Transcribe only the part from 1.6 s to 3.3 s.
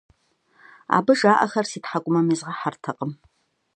си тхьэкӀумэм изгъэхьэртэкъым.